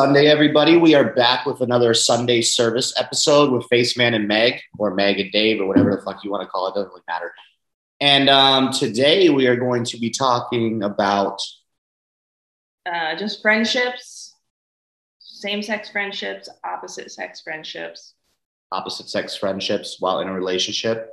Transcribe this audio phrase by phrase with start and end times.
[0.00, 0.78] Sunday, everybody.
[0.78, 5.20] We are back with another Sunday service episode with Face Man and Meg, or Meg
[5.20, 6.74] and Dave, or whatever the fuck you want to call it.
[6.74, 7.34] Doesn't really matter.
[8.00, 11.38] And um, today we are going to be talking about
[12.90, 14.34] uh, just friendships,
[15.18, 18.14] same sex friendships, opposite sex friendships,
[18.72, 21.10] opposite sex friendships while in a relationship,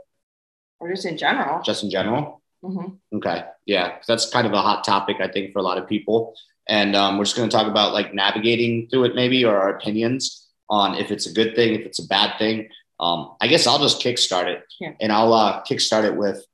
[0.80, 1.62] or just in general.
[1.62, 2.42] just in general.
[2.64, 3.44] hmm Okay.
[3.66, 3.98] Yeah.
[4.08, 6.36] That's kind of a hot topic, I think, for a lot of people.
[6.70, 9.76] And um, we're just going to talk about like navigating through it, maybe, or our
[9.78, 12.70] opinions on if it's a good thing, if it's a bad thing.
[13.00, 14.64] Um, I guess I'll just kickstart it.
[14.80, 14.94] Yeah.
[15.00, 16.46] And I'll uh, kickstart it with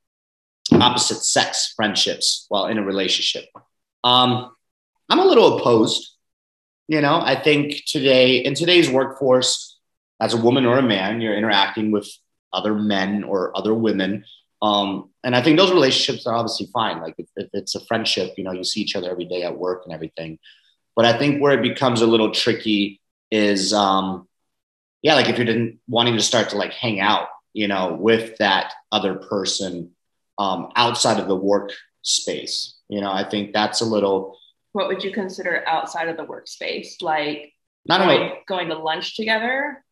[0.71, 3.45] opposite sex friendships while in a relationship.
[4.03, 4.51] Um,
[5.09, 6.09] I'm a little opposed.
[6.87, 9.79] You know, I think today, in today's workforce,
[10.19, 12.09] as a woman or a man, you're interacting with
[12.51, 14.25] other men or other women.
[14.63, 17.01] Um, and I think those relationships are obviously fine.
[17.01, 19.57] Like if, if it's a friendship, you know, you see each other every day at
[19.57, 20.39] work and everything.
[20.95, 24.25] But I think where it becomes a little tricky is, um,
[25.01, 28.37] yeah, like if you're didn't wanting to start to like hang out, you know, with
[28.37, 29.91] that other person
[30.37, 32.75] um, outside of the work space.
[32.87, 34.37] You know, I think that's a little
[34.71, 37.01] What would you consider outside of the workspace?
[37.01, 37.51] Like
[37.85, 39.83] not only going, going to lunch together?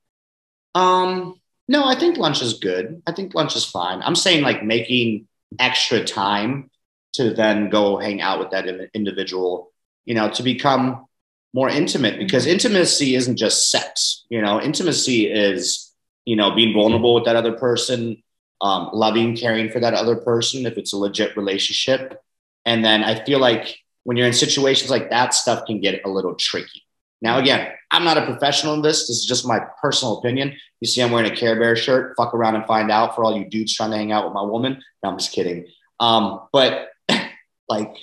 [0.76, 1.41] Um,
[1.72, 3.02] no, I think lunch is good.
[3.08, 4.02] I think lunch is fine.
[4.02, 6.70] I'm saying like making extra time
[7.14, 9.72] to then go hang out with that individual,
[10.04, 11.06] you know, to become
[11.54, 15.94] more intimate because intimacy isn't just sex, you know, intimacy is,
[16.26, 18.22] you know, being vulnerable with that other person,
[18.60, 22.22] um, loving, caring for that other person if it's a legit relationship.
[22.66, 26.10] And then I feel like when you're in situations like that, stuff can get a
[26.10, 26.84] little tricky.
[27.22, 29.02] Now, again, I'm not a professional in this.
[29.02, 30.58] This is just my personal opinion.
[30.80, 32.16] You see, I'm wearing a Care Bear shirt.
[32.18, 34.42] Fuck around and find out for all you dudes trying to hang out with my
[34.42, 34.82] woman.
[35.04, 35.68] No, I'm just kidding.
[36.00, 36.90] Um, but
[37.70, 37.96] like,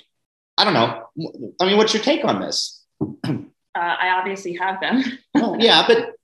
[0.57, 1.07] I don't know.
[1.59, 2.83] I mean, what's your take on this?
[3.01, 3.41] Uh,
[3.75, 5.03] I obviously have them.
[5.33, 6.15] Well, yeah, but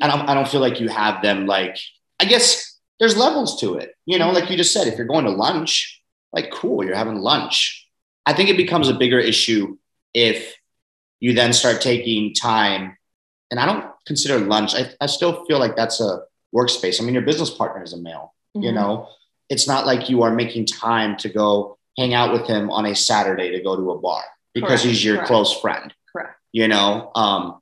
[0.00, 0.28] I don't.
[0.28, 1.46] I don't feel like you have them.
[1.46, 1.76] Like,
[2.20, 3.94] I guess there's levels to it.
[4.06, 6.00] You know, like you just said, if you're going to lunch,
[6.32, 7.88] like, cool, you're having lunch.
[8.26, 9.76] I think it becomes a bigger issue
[10.14, 10.54] if
[11.20, 12.96] you then start taking time.
[13.50, 14.74] And I don't consider lunch.
[14.74, 16.20] I, I still feel like that's a
[16.54, 17.00] workspace.
[17.00, 18.34] I mean, your business partner is a male.
[18.54, 18.74] You Mhm.
[18.74, 19.08] know,
[19.48, 22.94] it's not like you are making time to go hang out with him on a
[22.94, 24.22] Saturday to go to a bar
[24.54, 25.28] because Correct, he's your correct.
[25.28, 26.34] close friend Correct.
[26.52, 27.60] you know um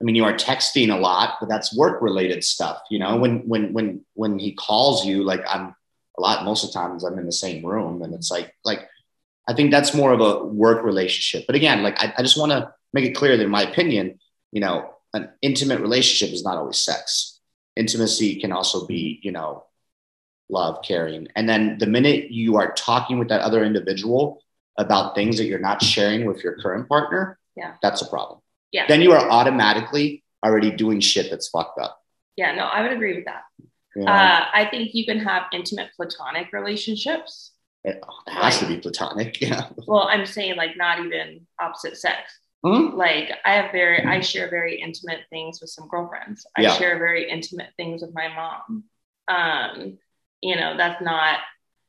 [0.00, 3.40] i mean you are texting a lot but that's work related stuff you know when
[3.48, 5.74] when when when he calls you like i'm
[6.18, 8.86] a lot most of the times i'm in the same room and it's like like
[9.48, 12.52] i think that's more of a work relationship but again like i, I just want
[12.52, 14.18] to make it clear that in my opinion
[14.52, 17.40] you know an intimate relationship is not always sex
[17.76, 19.64] intimacy can also be you know
[20.50, 24.42] love caring and then the minute you are talking with that other individual
[24.78, 27.74] about things that you're not sharing with your current partner Yeah.
[27.82, 28.40] that's a problem
[28.72, 28.86] Yeah.
[28.86, 32.00] then you are automatically already doing shit that's fucked up.
[32.36, 33.42] Yeah, no, I would agree with that.
[33.96, 34.04] Know?
[34.06, 37.52] Uh, I think you can have intimate platonic relationships.
[37.84, 39.40] It has to be platonic.
[39.40, 39.68] Yeah.
[39.86, 42.38] Well, I'm saying like not even opposite sex.
[42.64, 42.94] Mhm.
[42.94, 46.44] Like I have very, I share very intimate things with some girlfriends.
[46.56, 46.72] I Yeah.
[46.76, 48.84] share very intimate things with my mom.
[49.28, 49.98] Um,
[50.40, 51.38] you know, that's not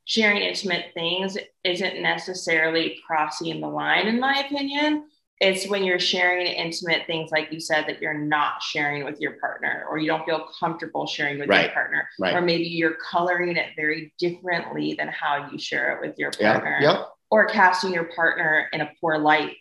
[0.05, 5.05] sharing intimate things isn't necessarily crossing the line, in my opinion.
[5.39, 9.33] It's when you're sharing intimate things, like you said, that you're not sharing with your
[9.39, 12.35] partner, or you don't feel comfortable sharing with your partner, Right.
[12.35, 16.79] or maybe you're coloring it very differently than how you share it with your partner
[16.81, 16.91] Yeah.
[16.91, 17.07] Yep.
[17.31, 19.55] or casting your partner in a poor light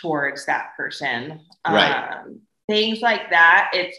[0.00, 1.40] towards that person.
[1.66, 1.90] Right.
[1.90, 3.70] Um, things like that.
[3.74, 3.98] It's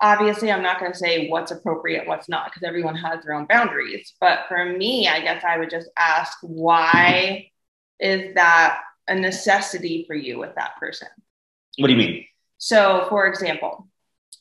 [0.00, 3.46] obviously, I'm not going to say what's appropriate, what's not, because everyone has their own
[3.46, 4.14] boundaries.
[4.20, 7.50] But for me, I guess I would just ask, why
[7.98, 11.08] is that a necessity for you with that person?
[11.78, 12.24] What do you mean?
[12.58, 13.88] So, for example,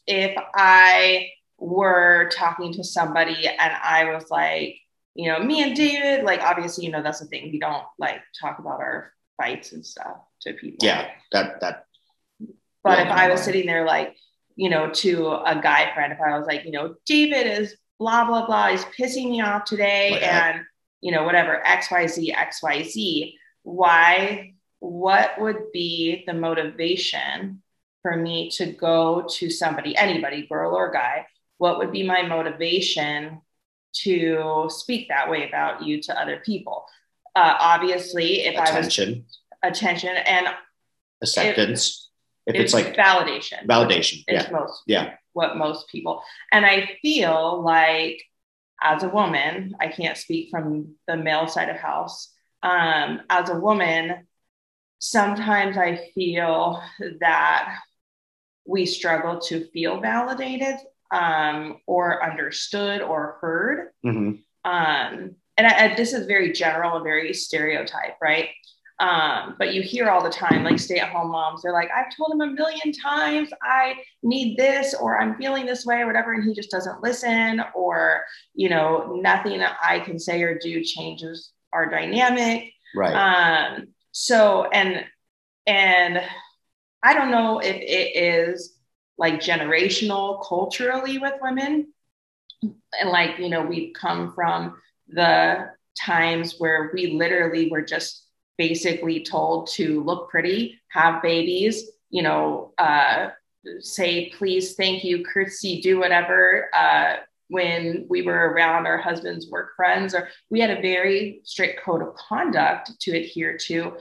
[0.06, 4.78] if I were talking to somebody and I was like,
[5.16, 7.52] you know, me and David, like, obviously, you know, that's the thing.
[7.52, 10.86] We don't like talk about our fights and stuff to people.
[10.86, 11.10] Yeah.
[11.32, 11.86] That that
[12.84, 14.16] But Yeah, if I was sitting there, like,
[14.56, 18.26] you know, to a guy friend, if I was like, you know, David is blah,
[18.26, 20.56] blah, blah, he's pissing me off today Like that.
[20.56, 20.66] and,
[21.02, 23.34] you know, whatever, XYZ, XYZ,
[23.64, 27.62] why, what would be the motivation
[28.02, 31.26] for me to go to somebody, anybody, girl or guy?
[31.58, 33.42] What would be my motivation
[34.04, 36.86] to speak that way about you to other people?
[37.36, 39.26] Uh, obviously, if I was attention,
[39.64, 40.48] attention and
[41.22, 42.10] acceptance.
[42.46, 44.24] If it's, it's like validation, validation.
[44.28, 44.50] Yeah.
[44.52, 45.16] most Yeah.
[45.34, 48.24] what most people and i feel like
[48.82, 52.34] as a woman i can't speak from the male side of house
[52.64, 54.28] um, as a woman
[55.00, 56.82] sometimes I feel
[57.20, 57.80] that
[58.66, 60.76] we struggle to feel validated
[61.12, 63.90] um, or understood or heard.
[64.06, 64.44] Mhm.
[64.66, 68.50] Um, and I, I- this is very general and very stereotype, right?
[69.00, 72.16] Um, but you hear all the time, like stay at home moms, they're like, I've
[72.18, 73.94] told him a million times I
[74.24, 78.24] need this, or I'm feeling this way, or whatever, and he just doesn't listen, or,
[78.56, 82.74] you know, nothing that I can say or do changes our dynamic.
[82.96, 83.14] Right.
[83.14, 85.06] Um, so and
[85.66, 86.22] and
[87.04, 88.74] I don't know if it is
[89.18, 91.94] like generational culturally with women.
[92.62, 94.78] And like, you know, we've come from
[95.08, 95.70] the
[96.00, 98.26] times where we literally were just
[98.58, 103.30] basically told to look pretty, have babies, you know, uh,
[103.80, 106.70] say please, thank you, curtsy, do whatever.
[106.74, 107.18] Uh,
[107.50, 112.02] when we were around our husbands' work friends, or we had a very strict code
[112.02, 113.94] of conduct to adhere to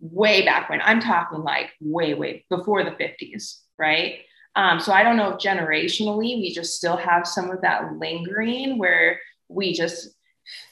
[0.00, 0.80] way back when.
[0.82, 4.20] I'm talking like way, way before the 50s, right?
[4.56, 8.78] Um, so I don't know if generationally we just still have some of that lingering
[8.78, 10.10] where we just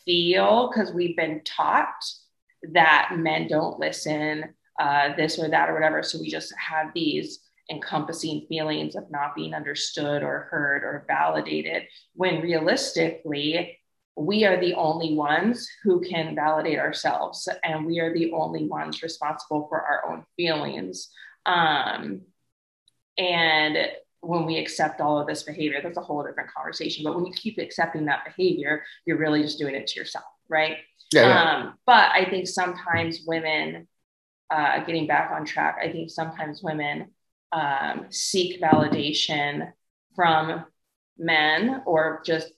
[0.04, 2.04] feel because we've been taught
[2.72, 6.02] that men don't listen, uh, this or that or whatever.
[6.02, 11.84] So we just have these encompassing feelings of not being understood or heard or validated
[12.14, 13.78] when realistically
[14.16, 19.02] we are the only ones who can validate ourselves and we are the only ones
[19.02, 21.08] responsible for our own feelings
[21.46, 22.20] um,
[23.16, 23.78] and
[24.20, 27.32] when we accept all of this behavior that's a whole different conversation but when you
[27.32, 30.76] keep accepting that behavior you're really just doing it to yourself right
[31.12, 31.28] Yeah.
[31.28, 31.56] yeah.
[31.56, 33.88] um, but I think sometimes women,
[34.50, 37.10] uh, getting back on track, I think sometimes women
[37.52, 39.72] um, seek validation
[40.14, 40.64] from
[41.18, 42.52] men or just,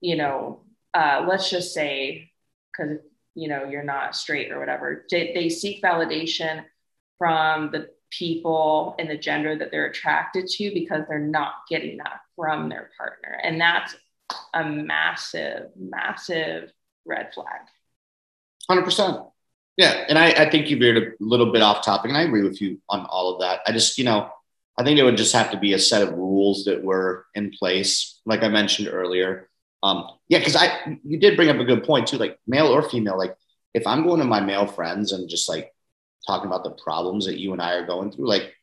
[0.00, 2.30] you know, uh, let's just say,
[2.72, 2.98] because,
[3.34, 6.64] you know, you're not straight or whatever, they, they seek validation
[7.18, 12.20] from the people and the gender that they're attracted to because they're not getting that
[12.36, 13.40] from their partner.
[13.42, 13.96] And that's
[14.52, 16.72] a massive, massive
[17.04, 17.60] red flag.
[18.68, 19.20] Hundred percent.
[19.76, 22.42] Yeah, and I, I think you veered a little bit off topic, and I agree
[22.42, 23.60] with you on all of that.
[23.66, 24.30] I just, you know,
[24.78, 27.50] I think it would just have to be a set of rules that were in
[27.50, 29.48] place, like I mentioned earlier.
[29.82, 32.88] Um, yeah, because I, you did bring up a good point too, like male or
[32.88, 33.18] female.
[33.18, 33.36] Like,
[33.74, 35.72] if I'm going to my male friends and just like
[36.26, 38.54] talking about the problems that you and I are going through, like,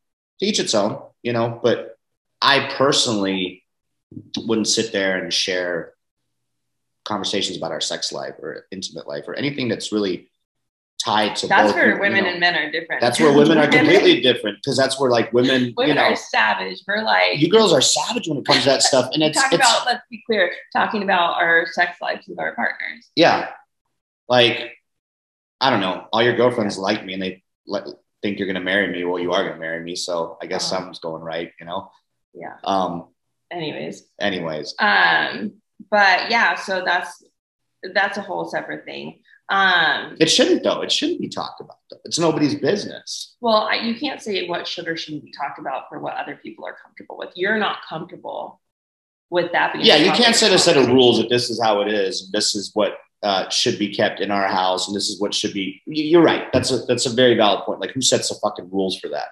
[0.42, 1.60] each its own, you know.
[1.62, 1.98] But
[2.42, 3.66] I personally
[4.38, 5.94] wouldn't sit there and share
[7.04, 10.31] conversations about our sex life or intimate life or anything that's really
[11.03, 12.30] tied to That's where you women know.
[12.31, 13.01] and men are different.
[13.01, 16.15] that's where women are completely different because that's where like women, women you know, are
[16.15, 16.81] savage.
[16.88, 19.59] We're like you girls are savage when it comes to that stuff, and it's talking
[19.59, 19.86] it's about.
[19.86, 20.51] Let's be clear.
[20.74, 23.10] Talking about our sex lives with our partners.
[23.15, 23.50] yeah,
[24.29, 24.74] like
[25.60, 27.86] I don't know, all your girlfriends like me and they like,
[28.22, 29.03] think you're gonna marry me.
[29.03, 30.77] Well, you are gonna marry me, so I guess Uh-huh.
[30.79, 31.91] something's going right, you know.
[32.34, 32.55] Yeah.
[32.63, 33.08] Um.
[33.51, 35.53] Anyways, Anyways, um,
[35.89, 37.22] but yeah, so that's
[37.93, 39.22] that's a whole separate thing.
[39.51, 40.81] Um, it shouldn't though.
[40.81, 41.75] It shouldn't be talked about.
[41.89, 41.98] Though.
[42.05, 43.36] It's nobody's business.
[43.41, 46.39] well, I, you can't say what should or shouldn't be talked about for what other
[46.41, 47.31] people are comfortable with.
[47.36, 48.62] You're not comfortable
[49.29, 49.75] with that.
[49.84, 52.31] Yeah, you can't set a set of rules that this is how it is, and
[52.31, 52.93] this is what
[53.24, 55.81] uh, should be kept in our house, and this is what should be.
[55.86, 56.51] You're right.
[56.53, 57.81] That's a that's a very valid point.
[57.81, 59.27] Like, who sets the fucking rules for that?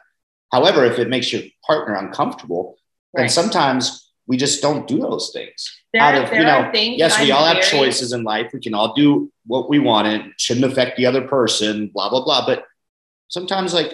[0.51, 2.77] However, if it makes your partner uncomfortable,
[3.13, 5.81] then sometimes we just don't do those things.
[5.91, 6.69] There, out of, you know.
[6.73, 8.51] Yes, we I'm all have choices in life.
[8.53, 10.07] We can all do what we want.
[10.07, 11.87] It shouldn't affect the other person.
[11.87, 12.45] Blah blah blah.
[12.45, 12.63] But
[13.27, 13.91] sometimes, like,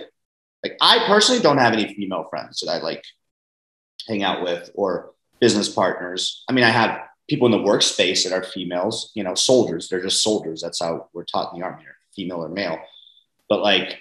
[0.61, 3.01] like I personally don't have any female friends that I like
[4.09, 6.43] hang out with or business partners.
[6.49, 6.99] I mean, I have
[7.29, 9.11] people in the workspace that are females.
[9.15, 9.87] You know, soldiers.
[9.87, 10.61] They're just soldiers.
[10.61, 12.77] That's how we're taught in the army, female or male.
[13.47, 13.99] But like,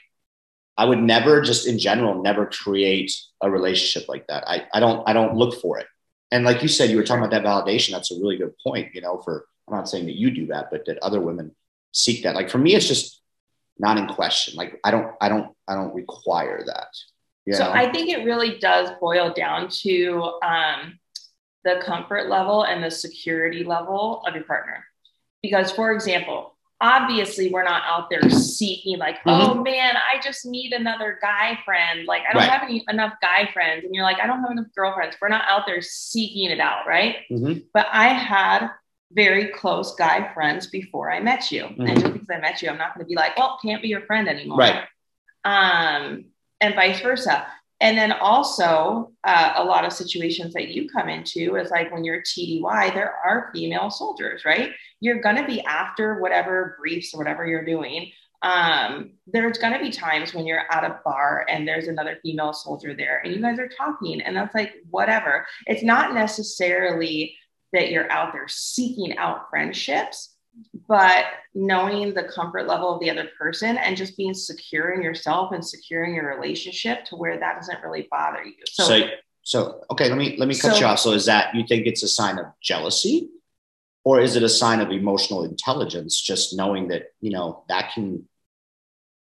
[0.76, 4.48] I would never, just in general, never create a relationship like that.
[4.48, 5.86] I, I don't I don't look for it.
[6.34, 7.92] And like you said, you were talking about that validation.
[7.92, 8.92] That's a really good point.
[8.92, 11.54] You know, for I'm not saying that you do that, but that other women
[11.92, 12.34] seek that.
[12.34, 13.22] Like for me, it's just
[13.78, 14.56] not in question.
[14.56, 16.88] Like I don't I don't I don't require that.
[17.46, 17.70] You So?
[17.70, 20.98] I think it really does boil down to um,
[21.62, 24.84] the comfort level and the security level of your partner.
[25.40, 30.72] Because, for example, obviously we're not out there seeking like, oh man, I just need
[30.72, 32.06] another guy friend.
[32.06, 32.50] Like I don't Right.
[32.50, 35.16] have any enough guy friends, and you're like, I don't have enough girlfriends.
[35.20, 37.16] We're not out there seeking it out, right?
[37.30, 37.64] Mhm.
[37.72, 38.68] But I had
[39.12, 41.88] very close guy friends before I met you, Mhm.
[41.88, 43.88] and just because I met you, I'm not going to be like, well, can't be
[43.88, 44.84] your friend anymore, Right.
[45.44, 46.24] um,
[46.60, 47.46] and vice versa.
[47.80, 52.04] And then also, uh, a lot of situations that you come into is like when
[52.04, 54.72] you're TDY, there are female soldiers, right?
[55.04, 58.10] You're going to be after whatever briefs or whatever you're doing.
[58.42, 62.52] um, there's going to be times when you're at a bar and there's another female
[62.52, 65.46] soldier there and you guys are talking and that's like whatever.
[65.66, 67.36] It's not necessarily
[67.72, 70.34] that you're out there seeking out friendships
[70.88, 75.52] but knowing the comfort level of the other person and just being secure in yourself
[75.52, 78.54] and secure in your relationship to where that doesn't really bother you.
[78.66, 79.08] So so,
[79.42, 80.98] so okay let me let me cut so, you off.
[80.98, 83.30] So is that you think it's a sign of jealousy
[84.04, 88.24] or is it a sign of emotional intelligence just knowing that you know that can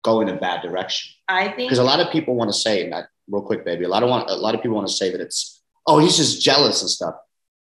[0.02, 1.12] go in a bad direction.
[1.28, 3.84] I think because a lot of people want to say that real quick, baby.
[3.84, 6.16] A lot of want a lot of people want to say that it's oh he's
[6.16, 7.14] just jealous and stuff.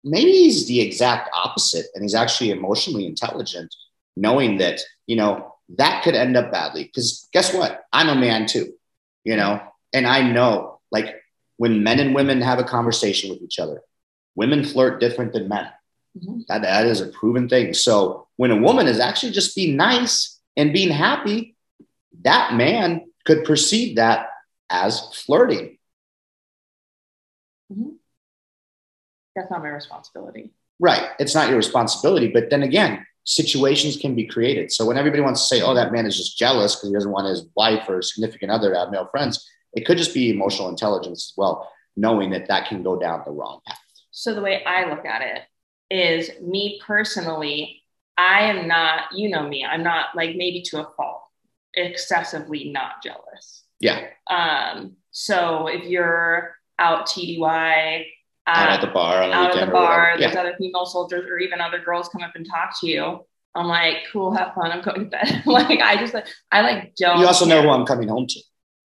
[0.04, 3.74] Maybe he's the exact opposite, and he's actually emotionally intelligent,
[4.16, 6.84] knowing that you know that could end up badly.
[6.84, 7.84] Because guess what?
[7.92, 8.74] I'm a man too,
[9.24, 9.62] you know,
[9.94, 11.16] and I know like
[11.58, 13.82] when men and women have a conversation with each other,
[14.36, 15.68] women flirt different than men.
[16.18, 16.42] Mm-hmm.
[16.48, 17.74] That, that is a proven thing.
[17.74, 21.56] So when a woman is actually just being nice and being happy,
[22.24, 24.30] that man could perceive that
[24.70, 25.78] as flirting.
[27.72, 27.90] Mm-hmm.
[29.36, 30.52] That's not my responsibility.
[30.80, 31.10] Right.
[31.20, 32.30] It's not your responsibility.
[32.30, 34.72] But then again, situations can be created.
[34.72, 37.12] So when everybody wants to say, oh, that man is just jealous because he doesn't
[37.12, 40.70] want his wife or significant other to have male friends, it could just be emotional
[40.70, 43.80] intelligence as well, knowing that that can go down the wrong path.
[44.12, 45.42] So the way I look at it
[45.90, 47.82] is me personally,
[48.18, 51.24] I am not, you know me, I'm not like maybe to a fault
[51.74, 53.64] excessively not jealous.
[53.80, 54.08] Yeah.
[54.30, 58.06] Um, so if you're out TDY,
[58.48, 61.80] out at the bar, out at the bar, there's other female soldiers or even other
[61.80, 63.26] girls come up and talk to you.
[63.56, 64.72] I'm like, cool, have fun.
[64.72, 65.44] I'm going to bed.
[65.46, 67.20] like, I just like, I like don't.
[67.20, 68.40] You also know who I'm coming home to.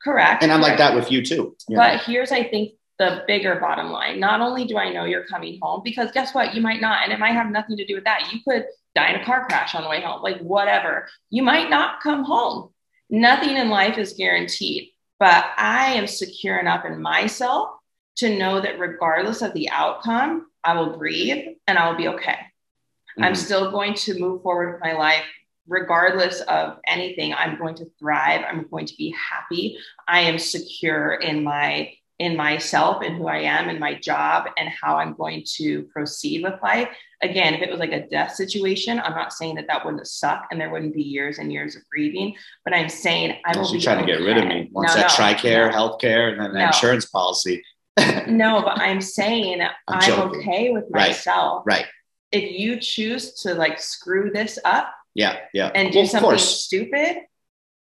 [0.04, 0.44] Correct.
[0.44, 0.80] And I'm correct.
[0.80, 1.56] like that with you too.
[1.68, 2.00] You but know?
[2.06, 4.20] here's, I think, the bigger bottom line.
[4.20, 6.54] Not only do I know you're coming home, because guess what?
[6.54, 8.32] You might not, and it might have nothing to do with that.
[8.32, 11.08] You could die in a car crash on the way home, like whatever.
[11.30, 12.72] You might not come home.
[13.10, 17.70] Nothing in life is guaranteed, but I am secure enough in myself
[18.18, 22.34] to know that regardless of the outcome, I will breathe and I will be okay.
[22.34, 23.24] Mm-hmm.
[23.24, 25.24] I'm still going to move forward with my life
[25.70, 27.34] regardless of anything.
[27.34, 28.44] I'm going to thrive.
[28.48, 29.78] I'm going to be happy.
[30.08, 34.70] I am secure in my in myself and who I am and my job and
[34.70, 36.90] how I'm going to proceed with life.
[37.22, 40.48] Again, if it was like a death situation, I'm not saying that that wouldn't suck
[40.52, 42.36] and there wouldn't be years and years of grieving,
[42.66, 44.12] but I'm saying I will be trying okay.
[44.12, 44.70] to get rid of me.
[44.72, 45.78] Once no, that no, TRICARE, no.
[45.78, 47.64] healthcare, and then the insurance policy.
[48.28, 51.64] no, but I'm saying I'm, I'm okay with myself.
[51.66, 51.82] Right.
[51.82, 51.88] right.
[52.32, 57.18] If you choose to like screw this up, yeah, yeah, and do well, something stupid,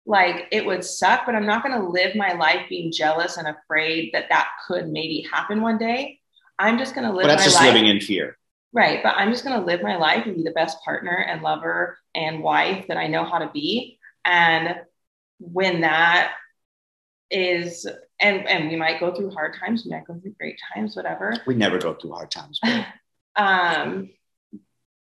[0.06, 3.48] like it would suck, but I'm not going to live my life being jealous and
[3.48, 6.20] afraid that that could maybe happen one day.
[6.60, 7.24] I'm just going to live.
[7.24, 7.74] But that's just life.
[7.74, 8.38] living in fear.
[8.72, 9.02] Right.
[9.02, 11.98] But I'm just going to live my life and be the best partner and lover
[12.14, 13.98] and wife that I know how to be.
[14.26, 14.76] And
[15.40, 16.34] when that
[17.32, 17.88] is,
[18.20, 21.34] and, and we might go through hard times, we might go through great times, whatever.
[21.48, 22.60] We never go through hard times.
[23.36, 24.10] um,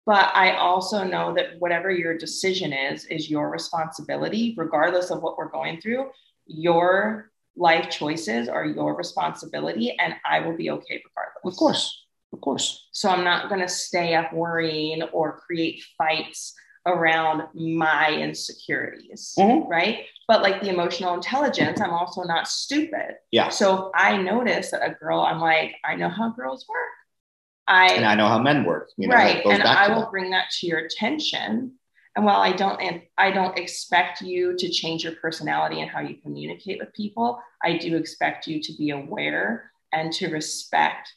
[0.06, 5.38] but I also know that whatever your decision is, is your responsibility, regardless of what
[5.38, 6.10] we're going through.
[6.46, 11.42] Your life choices are your responsibility, and I will be okay regardless.
[11.44, 12.86] Of course, of course.
[12.92, 16.54] So I'm not going to stay up worrying or create fights
[16.86, 19.70] around my insecurities, mm-hmm.
[19.70, 20.04] right?
[20.28, 23.16] But like the emotional intelligence, I'm also not stupid.
[23.30, 23.48] Yeah.
[23.48, 26.90] So if I notice that a girl, I'm like, I know how girls work.
[27.66, 28.90] I and I know how men work.
[28.96, 30.10] You know, right, and I will that.
[30.10, 31.72] bring that to your attention.
[32.16, 32.80] And while I don't,
[33.18, 37.76] I don't expect you to change your personality and how you communicate with people, I
[37.76, 41.12] do expect you to be aware and to respect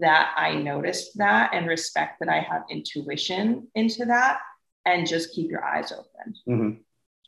[0.00, 4.40] that I noticed that and respect that I have intuition into that,
[4.84, 6.34] and just keep your eyes open.
[6.48, 6.62] Mm-hmm.
[6.62, 6.80] And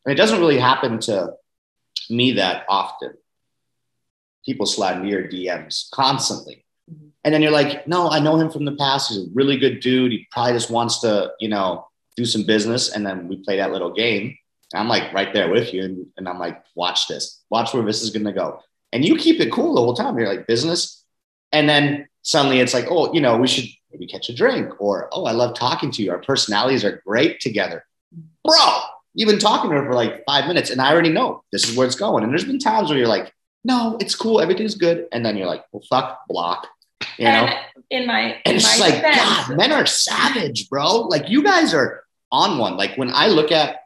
[0.06, 1.34] it doesn't really happen to
[2.10, 3.12] me that often.
[4.44, 6.65] People slide me your DMs constantly
[7.26, 9.08] and then you're like, no, I know him from the past.
[9.08, 10.12] He's a really good dude.
[10.12, 12.92] He probably just wants to, you know, do some business.
[12.92, 14.38] And then we play that little game.
[14.72, 15.82] And I'm like right there with you.
[15.82, 18.62] And, and I'm like, watch this, watch where this is going to go.
[18.92, 20.16] And you keep it cool the whole time.
[20.16, 21.02] You're like, business.
[21.50, 24.80] And then suddenly it's like, oh, you know, we should maybe catch a drink.
[24.80, 26.12] Or, oh, I love talking to you.
[26.12, 27.84] Our personalities are great together.
[28.44, 28.82] Bro,
[29.14, 31.76] you've been talking to her for like five minutes and I already know this is
[31.76, 32.22] where it's going.
[32.22, 33.32] And there's been times where you're like,
[33.64, 34.40] no, it's cool.
[34.40, 35.08] Everything's good.
[35.10, 36.68] And then you're like, well, fuck, block
[37.18, 37.56] you and know?
[37.90, 41.02] in my and it's my like defense, God, men are savage, bro.
[41.02, 42.76] Like you guys are on one.
[42.76, 43.80] Like when I look at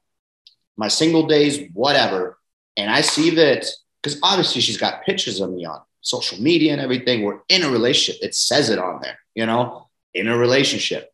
[0.76, 2.38] my single days, whatever,
[2.76, 3.66] and I see that
[4.02, 7.22] because obviously she's got pictures of me on social media and everything.
[7.22, 8.22] We're in a relationship.
[8.22, 11.12] It says it on there, you know, in a relationship,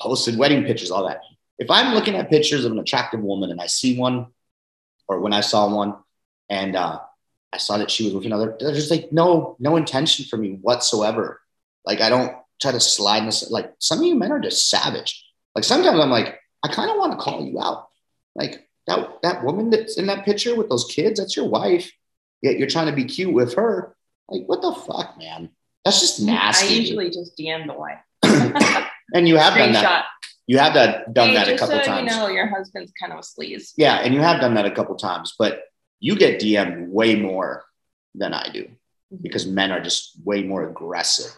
[0.00, 1.20] posted wedding pictures, all that.
[1.58, 4.28] If I'm looking at pictures of an attractive woman and I see one
[5.08, 5.96] or when I saw one
[6.48, 7.00] and uh,
[7.52, 10.58] I saw that she was with another, there's just like no, no intention for me
[10.60, 11.40] whatsoever.
[11.84, 13.50] Like I don't try to slide this.
[13.50, 15.24] Like some of you men are just savage.
[15.54, 17.88] Like sometimes I'm like, I kind of want to call you out.
[18.34, 21.90] Like that, that woman that's in that picture with those kids, that's your wife.
[22.42, 23.96] Yet you're trying to be cute with her.
[24.28, 25.50] Like, what the fuck, man?
[25.84, 26.66] That's just nasty.
[26.66, 27.98] I usually just DM the wife.
[29.14, 30.06] and you have done that.
[30.46, 32.10] You have that done Hey, that a couple so times.
[32.10, 33.72] You know, your husband's kind of a sleaze.
[33.76, 35.60] Yeah, and you have done that a couple times, but
[36.00, 37.64] you get DM'd way more
[38.14, 38.68] than I do
[39.22, 41.32] because men are just way more aggressive.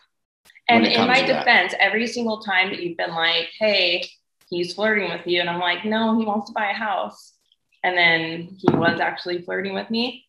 [0.69, 1.38] And in my to that.
[1.45, 4.09] defense, every single time that you've been like, hey,
[4.49, 5.40] he's flirting with you.
[5.40, 7.35] And I'm like, no, he wants to buy a house.
[7.83, 10.26] And then he was actually flirting with me.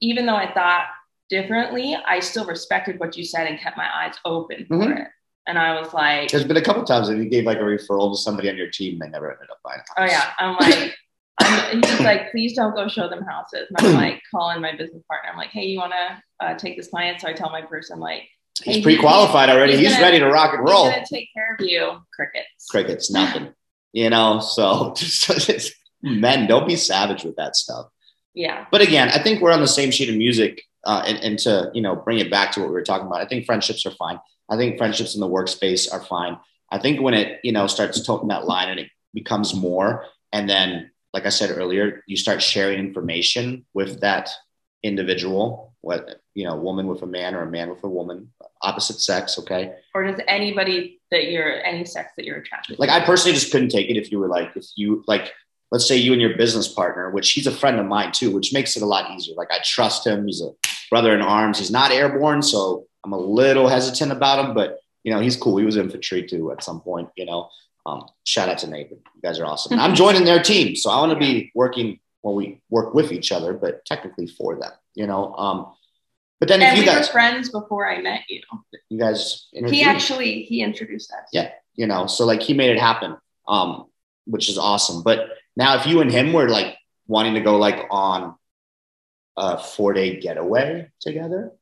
[0.00, 0.86] Even though I thought
[1.30, 5.00] differently, I still respected what you said and kept my eyes open for Mhm.
[5.02, 5.08] it.
[5.46, 8.12] And I was like, There's been a couple times that you gave like a referral
[8.12, 10.10] to somebody on your team, they never ended up buying a house.
[10.10, 10.94] oh yeah, I'm like,
[11.38, 13.66] I'm, he's like, please don't go show them houses.
[13.76, 15.30] And I'm like calling my business partner.
[15.30, 17.20] I'm like, hey, you want to uh, take this client?
[17.20, 18.22] So I tell my person, like,
[18.62, 19.72] He's pre-qualified already.
[19.72, 20.84] he's He's, gonna- ready to rock and roll.
[20.88, 21.98] gonna take care of you.
[22.14, 22.66] Crickets.
[22.70, 23.52] Crickets, nothing.
[23.92, 27.86] you know, so just, men, don't be savage with that stuff.
[28.32, 28.66] Yeah.
[28.70, 30.62] But again, I think we're on the same sheet of music.
[30.86, 33.20] Uh, and, and to you know bring it back to what we were talking about,
[33.22, 34.20] I think friendships are fine.
[34.50, 36.36] I think friendships in the workspace are fine.
[36.70, 40.48] I think when it you know starts toting that line and it becomes more, and
[40.48, 44.30] then like I said earlier, you start sharing information with that
[44.82, 49.00] individual, what you know, woman with a man or a man with a woman, opposite
[49.00, 49.38] sex.
[49.38, 52.80] Okay, Or does anybody that you're any sex that you're attracted to?
[52.80, 52.96] like to?
[52.96, 55.32] I personally just couldn't take it if you were like if you like
[55.70, 58.52] let's say you and your business partner, which he's a friend of mine too, which
[58.52, 59.36] makes it a lot easier.
[59.36, 60.26] Like I trust him.
[60.26, 60.50] He's a
[60.90, 61.58] brother in arms.
[61.58, 65.56] He's not airborne, so I'm a little hesitant about him, but you know, he's cool.
[65.58, 67.48] He was infantry too at some point, you know.
[67.86, 68.98] Um, shout out to Nathan.
[69.14, 69.72] You guys are awesome.
[69.72, 70.76] And I'm joining their team.
[70.76, 74.58] So I want to be working well, we work with each other, but technically for
[74.58, 75.34] them, you know.
[75.34, 75.74] Um,
[76.40, 78.42] but then if you we were guys friends before I met you.
[78.90, 81.28] you guys He actually he introduced us.
[81.32, 81.50] Yeah.
[81.74, 83.16] you know so like he made it happen
[83.48, 83.86] um
[84.26, 87.86] which is awesome but now if you and him were like wanting to go like
[87.90, 88.34] on
[89.36, 91.52] a four day getaway together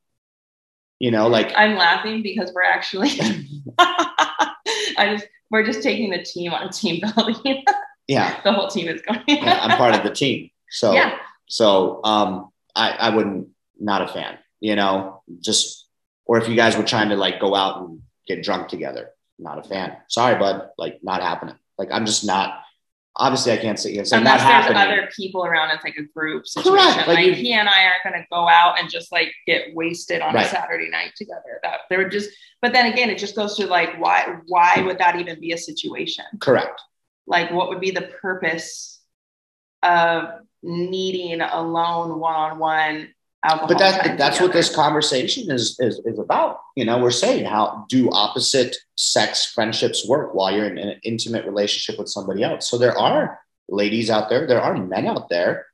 [0.99, 3.09] you know like I'm laughing because we're actually
[3.79, 7.63] I just we're just taking the team on a team building.
[8.07, 9.21] yeah, the whole team is going.
[9.27, 11.15] yeah i'm part of the team so Yeah.
[11.47, 13.47] so um i i wouldn't
[13.79, 15.87] not a fan you know just
[16.25, 19.57] or if you guys were trying to like go out and get drunk together not
[19.59, 22.59] a fan sorry bud like not happening like i'm just not
[23.15, 25.97] obviously i can't say it's like not Unless there's happening other people around, it's like
[25.97, 26.73] a group situation.
[26.75, 29.73] Correct, like Like, he and I aren't going to go out and just like get
[29.75, 30.45] wasted on Right.
[30.45, 31.59] a Saturday night together.
[31.61, 34.97] That there would just, but then again, it just goes to like why why would
[34.97, 36.25] that even be a situation?
[36.39, 36.81] correct
[37.27, 38.99] Like, what would be the purpose
[39.83, 40.25] of
[40.63, 43.67] needing a lone one-on-one alcohol?
[43.67, 46.59] but that's that's what this conversation is, is is about.
[46.75, 51.45] You know we're saying how do opposite sex friendships work while you're in an intimate
[51.45, 52.69] relationship with somebody else?
[52.69, 55.65] So there are ladies out there there are men out there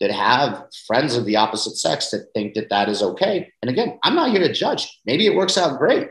[0.00, 3.52] that have friends of the opposite sex that think that that is okay.
[3.62, 5.00] And again i'm not here to judge.
[5.04, 6.08] Maybe it works out great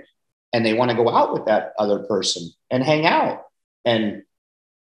[0.54, 3.42] and they want to go out with that other person and hang out
[3.86, 4.24] and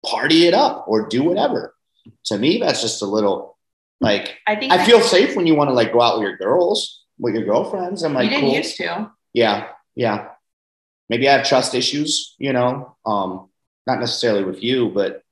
[0.05, 1.75] party it up or do whatever.
[2.27, 3.56] To me that's just a little
[4.01, 6.37] like I think I feel safe when you want to like go out with your
[6.37, 8.03] girls, with your girlfriends.
[8.03, 8.57] I'm like, you didn't cool.
[8.57, 9.11] used to.
[9.33, 10.29] yeah, yeah.
[11.09, 13.49] Maybe I have trust issues, you know, um,
[13.87, 15.23] not necessarily with you, but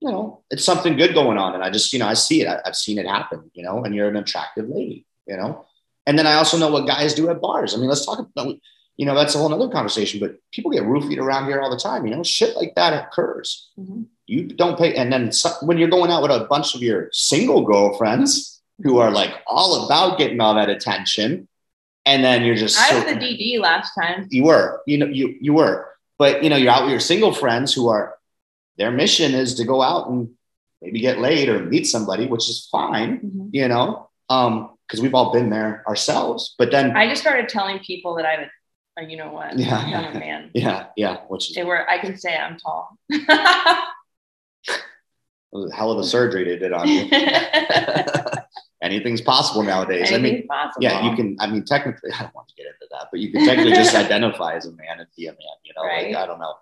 [0.00, 2.48] you know, it's something good going on, and I just, you know, I see it.
[2.48, 5.64] I, I've seen it happen, you know, and you're an attractive lady, you know.
[6.06, 7.72] And then I also know what guys do at bars.
[7.74, 8.56] I mean, let's talk about,
[8.96, 10.18] you know, that's a whole other conversation.
[10.18, 13.70] But people get roofied around here all the time, you know, shit like that occurs
[13.78, 14.06] Mhm.
[14.26, 17.08] You don't pay and then so, when you're going out with a bunch of your
[17.12, 21.48] single girlfriends who are like all about getting all that attention
[22.06, 24.26] and then you're just I so- was the DD last time.
[24.30, 27.32] you were you know you you were but you know you're out with your single
[27.32, 28.14] friends who are
[28.78, 30.30] their mission is to go out and
[30.80, 33.50] maybe get laid or meet somebody which is fine Mhm.
[33.52, 37.78] you know um because we've all been there ourselves but then I just started telling
[37.80, 38.50] people that I would,
[38.98, 39.58] uh, you know what?
[39.58, 40.10] Yeah, I'm yeah.
[40.12, 40.50] a man.
[40.54, 41.88] yeah yeah which is They were.
[41.88, 42.98] I can say I'm tall.
[45.54, 47.08] a hell of a surgery they did on you
[48.82, 50.82] anything's possible nowadays i mean possible.
[50.82, 51.36] Yeah, you can.
[51.40, 53.94] I mean, technically, I don't want to get into that, but you can technically just
[53.94, 55.38] identify as a man and be a man.
[55.64, 56.06] You know, Right.
[56.08, 56.54] like I don't know,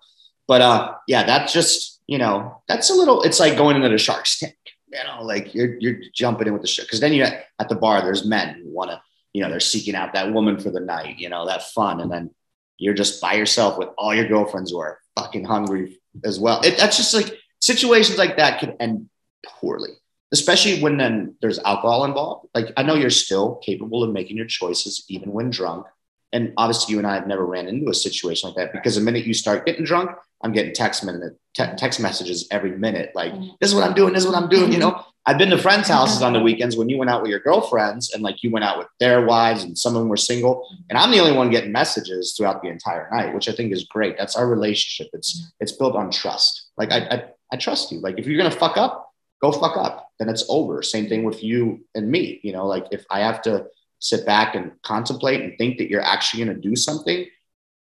[0.47, 3.23] but uh, yeah, that's just you know, that's a little.
[3.23, 4.55] It's like going into the Shark's tank.
[4.91, 7.75] You know, like you're you're jumping in with the shark because then you at the
[7.75, 9.01] bar, there's men who want to,
[9.33, 11.17] you know, they're seeking out that woman for the night.
[11.17, 12.29] You know, that fun, and then
[12.77, 16.59] you're just by yourself with all your girlfriends who are fucking hungry as well.
[16.61, 19.09] It, that's just like situations like that could end
[19.45, 19.91] poorly.
[20.33, 22.47] especially when then there's alcohol involved.
[22.55, 25.85] Like I know you're still capable of making your choices even when drunk.
[26.33, 29.01] And obviously, you and I have never ran into a situation like that because the
[29.01, 33.11] minute you start getting drunk, I'm getting text minute te- text messages every minute.
[33.13, 33.59] Like Mhm.
[33.59, 34.13] this is what I'm doing.
[34.13, 34.71] This is what I'm doing.
[34.71, 35.97] You know, I've been to friends' mm-hmm.
[35.99, 38.63] houses on the weekends when you went out with your girlfriends and like you went
[38.63, 40.55] out with their wives and some of them were single.
[40.55, 40.83] Mm-hmm.
[40.89, 43.83] And I'm the only one getting messages throughout the entire night, which I think is
[43.83, 44.17] great.
[44.17, 45.09] That's our relationship.
[45.11, 45.47] It's mm-hmm.
[45.59, 46.67] it's built on trust.
[46.77, 47.99] Like I I, I trust you.
[47.99, 49.11] Like if you're gonna fuck up,
[49.41, 50.09] go fuck up.
[50.19, 50.81] Then it's over.
[50.83, 52.39] Same thing with you and me.
[52.43, 53.67] You know, like if I have to
[53.99, 57.25] sit back and contemplate and think that you're actually gonna do something,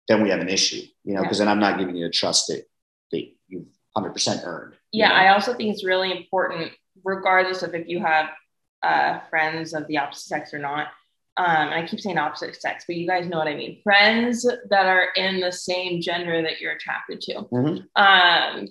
[0.08, 0.84] then we have an issue.
[1.04, 1.24] You know, Yeah.
[1.24, 2.64] because then I'm not giving you the trust that
[3.12, 4.76] that you've 100% earned.
[4.92, 5.16] Yeah, know?
[5.16, 6.72] I also think it's really important,
[7.04, 8.30] regardless of if you have
[8.84, 10.88] uh, friends of the opposite sex or not.
[11.38, 13.80] Um, and I keep saying opposite sex, but you guys know what I mean.
[13.84, 17.34] Friends that are in the same gender that you're attracted to.
[17.52, 17.88] Mhm.
[17.96, 18.68] Um,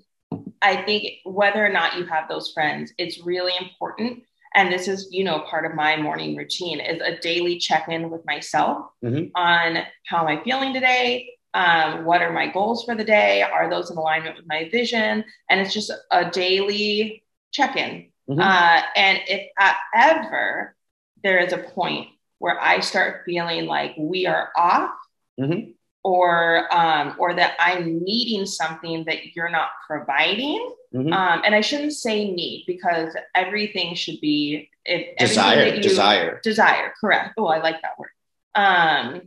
[0.63, 4.23] I think whether or not you have those friends, it's really important.
[4.55, 8.25] And this is, you know, part of my morning routine is a daily check-in with
[8.27, 9.31] myself Mhm.
[9.35, 11.31] on how am I feeling today?
[11.53, 13.43] Um, what are my goals for the day?
[13.43, 15.25] Are those in alignment with my vision?
[15.49, 18.13] And it's just a daily check-in.
[18.29, 18.41] Mhm.
[18.41, 19.51] Uh, and if
[19.95, 20.75] ever
[21.23, 24.91] there is a point where I start feeling like we are off,
[25.39, 25.76] Mhm.
[26.07, 31.13] Or um, or that I'm needing something that you're not providing, Mhm.
[31.13, 36.41] um, and I shouldn't say need because everything should be if desire, desire.
[36.45, 37.35] desire, correct.
[37.37, 38.11] Oh, I like that word.
[38.55, 39.23] Um,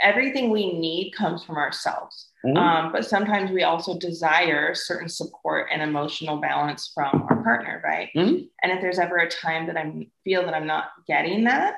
[0.00, 2.30] everything we need comes from ourselves.
[2.44, 2.56] Mhm.
[2.58, 8.10] Um, but sometimes we also desire certain support and emotional balance from our partner, right?
[8.16, 8.48] Mhm.
[8.60, 11.76] And if there's ever a time that I feel that I'm not getting that,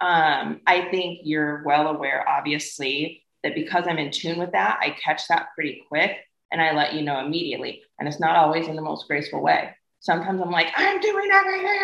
[0.00, 4.90] um, I think you're well aware, obviously, that because I'm in tune with that, I
[4.90, 6.18] catch that pretty quick
[6.50, 7.82] and I let you know immediately.
[7.98, 9.70] And it's not always in the most graceful way.
[10.00, 11.80] Sometimes I'm like, I'm doing everything,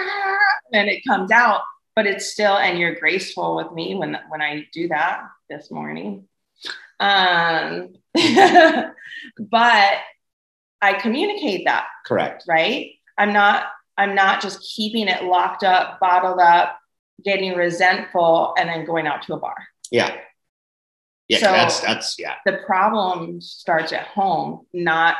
[0.72, 1.62] and it comes out,
[1.96, 6.28] but it's still, and you're graceful with me when when I do that this morning.
[7.00, 8.94] Um, but
[10.80, 12.44] I communicate that, Correct.
[12.46, 12.92] right?
[13.18, 13.64] I'm not,
[13.96, 16.78] I'm not just keeping it locked up, bottled up,
[17.24, 19.56] getting resentful, and then going out to a bar.
[19.90, 20.16] Yeah.
[21.32, 21.38] Yeah.
[21.38, 22.34] So- that's that's yeah.
[22.44, 25.16] The problem starts at home, not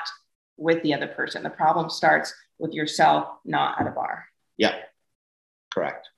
[0.57, 1.43] with the other person.
[1.43, 4.27] The problem starts with yourself, not at a bar.
[4.57, 4.75] Yeah.
[5.73, 6.09] Correct.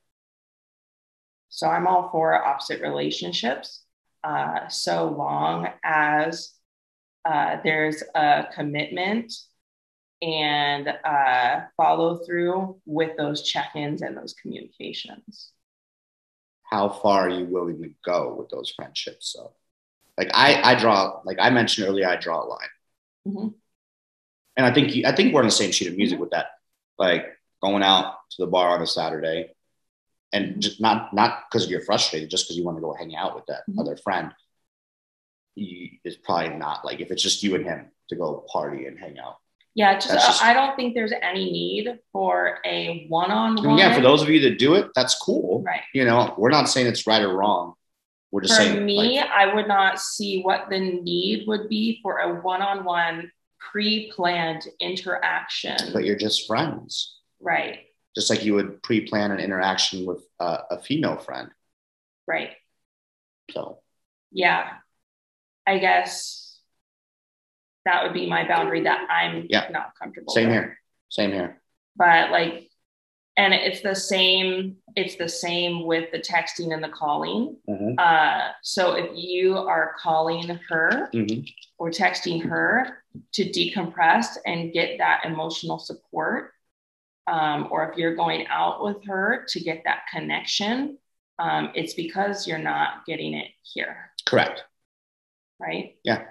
[1.49, 3.85] So I'm all for opposite relationships,
[4.25, 6.53] uh, so long as
[7.25, 9.33] uh, there's a commitment
[10.21, 15.53] and uh, follow through with those check-ins and those communications.
[16.65, 19.33] How far are you willing to go with those friendships?
[19.33, 19.53] So,
[20.18, 22.68] like I I draw like I mentioned earlier, I draw a line,
[23.29, 23.55] Mhm.
[24.57, 26.46] and I think you, I think we're on the same sheet of music with that.
[26.98, 27.27] Like
[27.62, 29.55] going out to the bar on a Saturday,
[30.33, 33.35] and just not not because you're frustrated, just because you want to go hang out
[33.35, 33.81] with that Mhm.
[33.81, 34.33] other friend.
[35.57, 38.98] You, it's probably not like if it's just you and him to go party and
[38.98, 39.37] hang out.
[39.77, 43.77] Yeah, just, just- I don't think there's any need for a one-on-one.
[43.79, 45.62] yeah, for those of you that do it, that's cool.
[45.62, 45.83] right.
[45.92, 47.74] You know, we're not saying it's right or wrong.
[48.35, 52.01] We're just For saying, me, like, I would not see what the need would be
[52.03, 55.77] for a one-on-one pre-planned interaction.
[55.92, 57.79] but you're just friends, right,
[58.16, 61.49] just like you would pre-plan an interaction with uh, a female friend.
[62.27, 62.51] right.
[63.53, 63.79] So,
[64.33, 64.68] Yeah.
[65.64, 66.59] I guess
[67.85, 69.68] that would be my boundary that I'm Yeah.
[69.70, 70.55] not comfortable same with.
[70.57, 71.62] here, same here.
[71.94, 72.68] But like
[73.37, 77.57] and it's the same it's the same with the texting and the calling.
[77.68, 77.94] Mhm.
[77.99, 81.49] Uh so if you are calling her Mhm.
[81.79, 86.53] or texting her to decompress and get that emotional support,
[87.27, 90.99] um, or if you're going out with her to get that connection,
[91.38, 94.62] um, it's because you're not getting it here, Correct.
[95.59, 95.97] right?
[96.05, 96.25] Yeah.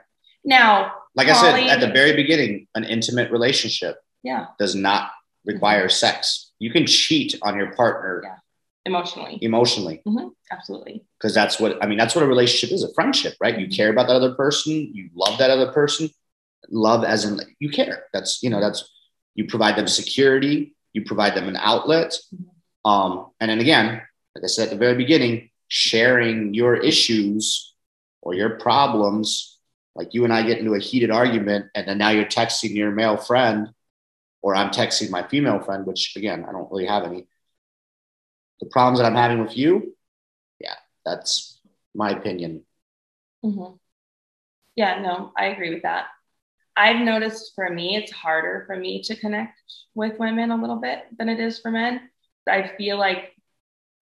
[0.45, 5.11] Now, Like I said at the very beginning, an intimate relationship yeah, does not
[5.45, 6.51] require sex.
[6.59, 8.37] You can cheat on your partner Yeah.
[8.85, 10.27] emotionally, emotionally mm-hmm.
[10.51, 11.05] absolutely.
[11.19, 11.97] because that's what I mean.
[11.97, 13.57] That's what a relationship is a friendship, right?
[13.59, 13.75] You mm-hmm.
[13.75, 16.09] care about that other person, you love that other person.
[16.69, 18.05] Love as in you care.
[18.13, 18.89] That's you know that's
[19.35, 22.89] you provide them security, you provide them an outlet, mm-hmm.
[22.89, 24.01] um, and then again,
[24.35, 27.73] like I said at the very beginning, sharing your issues
[28.21, 29.57] or your problems.
[29.95, 32.91] Like you and I get into a heated argument, and then now you're texting your
[32.91, 33.69] male friend,
[34.43, 37.27] or I'm texting my female friend, which again I don't really have any.
[38.61, 39.95] The problems that I'm having with you,
[40.59, 40.75] yeah,
[41.05, 41.59] that's
[41.95, 42.63] my opinion.
[43.43, 43.79] Mhm.
[44.75, 46.07] Yeah, no, I agree with that.
[46.75, 49.59] I've noticed for me, it's harder for me to connect
[49.95, 52.09] with women a little bit than it is for men.
[52.49, 53.33] I feel like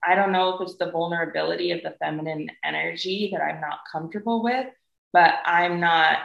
[0.04, 4.43] I don't know if it's the vulnerability of the feminine energy that I'm not comfortable
[4.43, 4.67] with,
[5.13, 6.19] but I'm not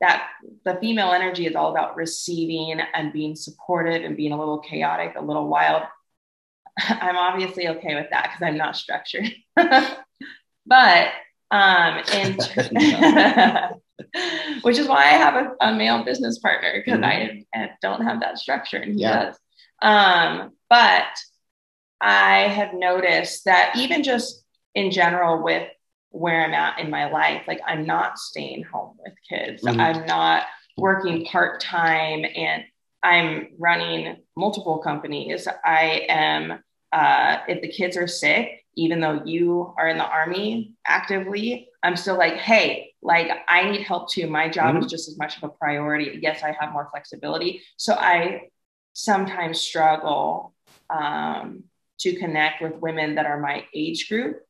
[0.00, 0.28] that
[0.64, 5.14] the female energy is all about receiving and being supportive and being a little chaotic,
[5.16, 5.82] a little wild.
[6.78, 9.32] I'm obviously okay with that because I'm not structured.
[10.66, 11.08] but
[11.50, 12.36] um and
[14.62, 17.42] which is why I have a, a male business partner because mm-hmm.
[17.54, 19.24] I, I, don't have that structure and he yeah.
[19.24, 19.38] does.
[19.80, 21.06] Um, but
[22.00, 25.68] I have noticed that even just in general with
[26.10, 29.62] where I'm at in my life, like I'm not staying home with kids.
[29.62, 29.80] Mm-hmm.
[29.80, 30.44] I'm not
[30.76, 32.64] working part time and
[33.02, 35.46] I'm running multiple companies.
[35.64, 40.74] I am, uh, if the kids are sick, even though you are in the army
[40.86, 44.26] actively, I'm still like, hey, like I need help too.
[44.28, 44.84] My job mm-hmm.
[44.84, 46.18] is just as much of a priority.
[46.22, 47.62] Yes, I have more flexibility.
[47.76, 48.48] So I
[48.94, 50.54] sometimes struggle
[50.90, 51.64] um,
[52.00, 54.40] to connect with women that are my age group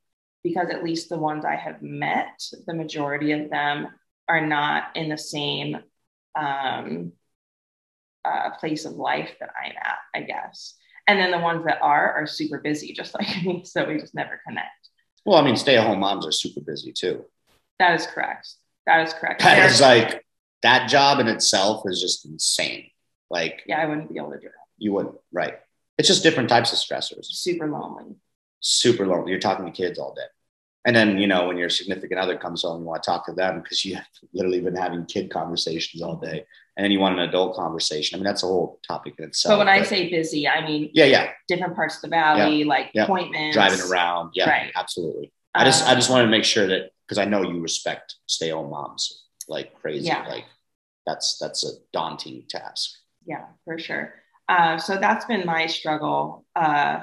[0.42, 3.88] because at least the ones I have met, the majority of them
[4.28, 5.78] are not in the same
[6.38, 7.12] um,
[8.24, 10.74] uh, place of life that I'm at, I guess.
[11.06, 13.64] And then the ones that are are super busy, just like me.
[13.64, 14.68] So we just never connect.
[15.24, 17.24] Well, I mean, stay at home moms are super busy too.
[17.78, 18.54] That is correct.
[18.86, 19.42] That is correct.
[19.42, 20.24] That is like
[20.62, 22.90] that job in itself is just insane.
[23.30, 24.66] Like, yeah, I wouldn't be able to do that.
[24.78, 25.54] You wouldn't, right?
[25.98, 27.26] It's just different types of stressors.
[27.26, 28.16] Super lonely.
[28.60, 29.30] Super lonely.
[29.30, 30.22] You're talking to kids all day.
[30.84, 33.32] And then, you know, when your significant other comes home, you want to talk to
[33.32, 36.46] them because you have literally been having kid conversations all day.
[36.76, 38.14] And then you want an adult conversation.
[38.14, 39.52] I mean, that's a whole topic in itself.
[39.52, 42.66] But when I say busy, I mean, yeah, yeah, different parts of the valley, yeah.
[42.66, 43.04] like yeah.
[43.04, 44.30] appointments, driving around.
[44.34, 44.72] Yeah, right.
[44.76, 45.32] absolutely.
[45.54, 48.14] I just, um, I just wanted to make sure that because I know you respect
[48.26, 50.06] stay home moms like crazy.
[50.06, 50.26] Yeah.
[50.28, 50.44] Like
[51.04, 52.92] that's, that's a daunting task.
[53.26, 54.14] Yeah, for sure.
[54.48, 56.46] Uh, so that's been my struggle.
[56.56, 57.00] Uh,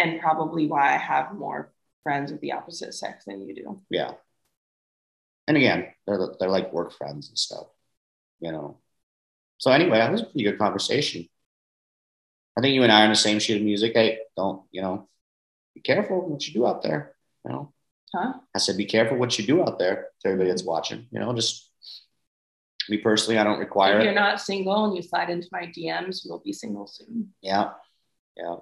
[0.00, 3.80] and probably why I have more friends of the opposite sex than you do.
[3.90, 4.12] Yeah.
[5.46, 7.66] And again, they're, they're like work friends and stuff,
[8.40, 8.78] you know.
[9.58, 11.28] So anyway, that was a pretty good conversation.
[12.56, 13.92] I think you and I are on the same sheet of music.
[13.94, 15.08] Hey, don't, you know,
[15.74, 17.14] be careful what you do out there.
[17.44, 17.72] You know.
[18.14, 18.34] Huh?
[18.54, 21.06] I said, be careful what you do out there to everybody that's watching.
[21.10, 21.70] You know, just
[22.88, 26.24] me personally, I don't require if you're not single and you slide into my DMs,
[26.24, 27.32] you'll be single soon.
[27.40, 27.70] Yeah.
[28.36, 28.56] Yeah.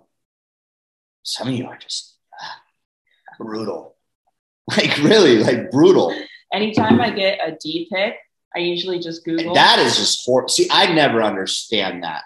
[1.22, 3.94] Some of you are just uh, brutal.
[4.76, 6.14] Like really, like brutal.
[6.52, 8.16] Anytime I get a D pic,
[8.54, 9.54] I usually just Google.
[9.54, 12.20] That is just for see, I never understand that.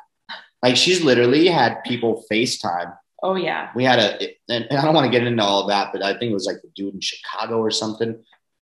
[0.61, 2.97] Like she's literally had people FaceTime.
[3.23, 3.71] Oh yeah.
[3.75, 6.19] We had a, and I don't want to get into all of that, but I
[6.19, 8.21] think it was like the dude in Chicago or something.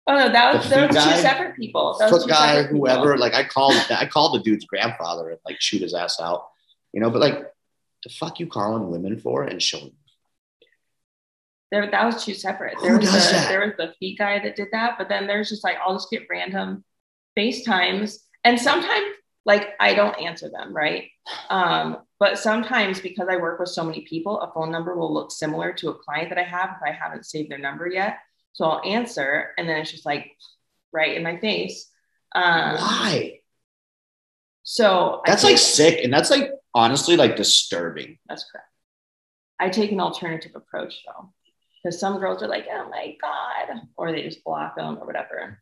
[0.07, 1.97] Oh no, that was those two separate people.
[1.99, 3.13] Those foot guy, whoever.
[3.13, 3.19] People.
[3.19, 6.47] Like I called, I called the dude's grandfather and like shoot his ass out,
[6.93, 7.09] you know.
[7.09, 7.39] But like,
[8.03, 9.93] the fuck you calling women for and showing
[11.71, 12.75] there, that was two separate.
[12.81, 13.49] There Who was does the, that?
[13.49, 16.09] There was the feet guy that did that, but then there's just like I'll just
[16.09, 16.83] get random
[17.37, 19.05] FaceTimes, and sometimes
[19.45, 21.09] like I don't answer them, right?
[21.49, 25.31] Um, but sometimes because I work with so many people, a phone number will look
[25.31, 28.19] similar to a client that I have if I haven't saved their number yet.
[28.53, 30.31] So I'll answer, and then it's just like
[30.91, 31.89] right in my face.
[32.33, 33.39] Um, Why?
[34.63, 38.19] So that's like sick, and that's like honestly like disturbing.
[38.29, 38.67] That's correct.
[39.59, 41.31] I take an alternative approach though
[41.85, 45.61] because some girls are like, oh my God, or they just block them or whatever.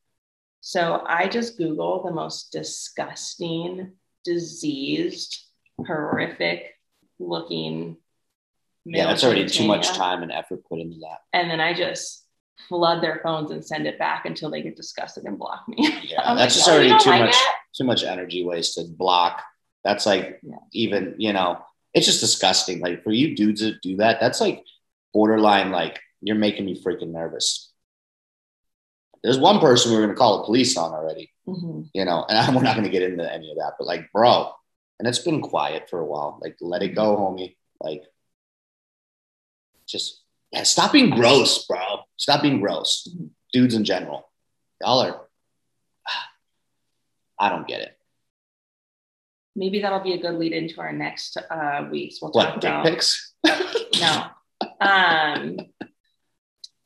[0.61, 3.91] So I just Google the most disgusting,
[4.23, 5.45] diseased,
[5.85, 6.75] horrific
[7.19, 7.97] looking.
[8.85, 11.19] Yeah, that's already too much time and effort put into that.
[11.33, 12.25] And then I just
[12.69, 15.89] flood their phones and send it back until they get disgusted and block me.
[16.03, 17.35] Yeah, that's just oh, already too like much,
[17.75, 18.97] too much energy wasted.
[18.97, 19.43] Block.
[19.83, 20.55] That's like yeah.
[20.71, 21.59] even, you know,
[21.93, 22.79] it's just disgusting.
[22.79, 24.63] Like for you dudes to do that, that's like
[25.13, 27.71] borderline like you're making me freaking nervous.
[29.23, 31.83] There's one person we're going to call the police on already, mm-hmm.
[31.93, 34.51] you know, and we're not going to get into any of that, but like, bro,
[34.99, 36.39] and it's been quiet for a while.
[36.41, 37.55] Like, let it go, homie.
[37.79, 38.03] Like,
[39.87, 41.79] just yeah, stop being gross, bro.
[42.15, 43.07] Stop being gross.
[43.09, 43.25] Mm-hmm.
[43.51, 44.29] Dudes in general.
[44.81, 45.27] Y'all are,
[47.39, 47.97] I don't get it.
[49.55, 52.19] Maybe that'll be a good lead into our next uh, weeks.
[52.21, 53.33] We'll what, talk about pics?
[53.99, 54.25] no.
[54.79, 55.57] Um,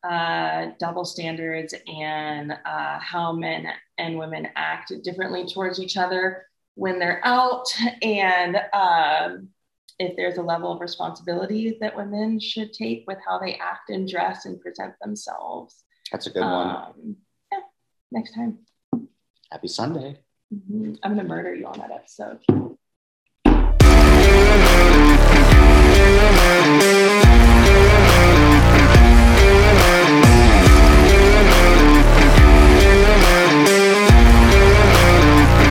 [0.07, 3.67] uh, double standards and uh, how men
[3.97, 7.65] and women act differently towards each other when they're out,
[8.03, 9.49] and um,
[9.99, 14.07] if there's a level of responsibility that women should take with how they act and
[14.07, 15.83] dress and present themselves.
[16.11, 17.15] That's a good um, one.
[17.51, 17.59] Yeah,
[18.11, 18.59] next time.
[19.51, 20.19] Happy Sunday.
[20.53, 20.97] Mhm.
[21.03, 22.39] I'm gonna murder you on that episode.